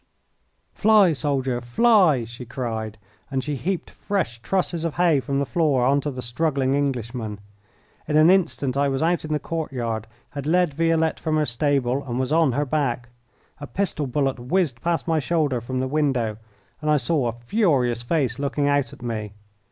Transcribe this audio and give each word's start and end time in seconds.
"Fly, 0.73 1.13
soldier, 1.13 1.61
fly!" 1.61 2.23
she 2.23 2.43
cried, 2.43 2.97
and 3.29 3.43
she 3.43 3.55
heaped 3.55 3.91
fresh 3.91 4.41
trusses 4.41 4.83
of 4.83 4.95
hay 4.95 5.19
from 5.19 5.37
the 5.37 5.45
floor 5.45 5.85
on 5.85 6.01
to 6.01 6.09
the 6.09 6.23
struggling 6.23 6.73
Englishman. 6.73 7.39
In 8.07 8.17
an 8.17 8.31
instant 8.31 8.75
I 8.75 8.87
was 8.87 9.03
out 9.03 9.23
in 9.25 9.31
the 9.31 9.37
courtyard, 9.37 10.07
had 10.31 10.47
led 10.47 10.73
Violette 10.73 11.19
from 11.19 11.37
her 11.37 11.45
stable, 11.45 12.03
and 12.03 12.19
was 12.19 12.33
on 12.33 12.53
her 12.53 12.65
back. 12.65 13.09
A 13.59 13.67
pistol 13.67 14.07
bullet 14.07 14.39
whizzed 14.39 14.81
past 14.81 15.07
my 15.07 15.19
shoulder 15.19 15.61
from 15.61 15.79
the 15.79 15.87
window, 15.87 16.37
and 16.81 16.89
I 16.89 16.97
saw 16.97 17.27
a 17.27 17.31
furious 17.31 18.01
face 18.01 18.39
looking 18.39 18.67
out 18.67 18.93
at 18.93 19.03
me. 19.03 19.33